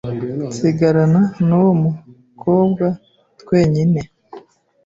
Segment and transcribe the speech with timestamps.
[0.47, 2.85] nsigarana nuwo mukobwa
[3.41, 4.01] twenyine